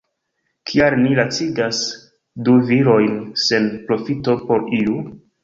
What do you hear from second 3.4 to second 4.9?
sen profito por